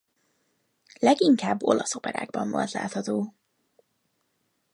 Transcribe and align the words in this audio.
Leginkább 0.99 1.63
olasz 1.63 1.95
operákban 1.95 2.49
volt 2.51 2.71
látható. 2.71 3.33